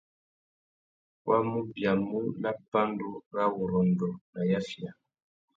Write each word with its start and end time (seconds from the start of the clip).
Wa 1.27 1.37
mù 1.49 1.59
biamú 1.73 2.19
nà 2.41 2.51
pandúrâwurrôndô 2.71 4.09
nà 4.33 4.41
yafiya. 4.51 4.91